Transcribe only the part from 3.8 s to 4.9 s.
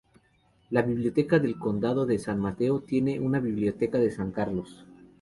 de San Carlos.